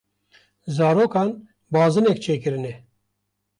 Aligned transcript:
Zarokan 0.75 1.31
bazinek 1.73 2.17
çêkirine. 2.23 2.73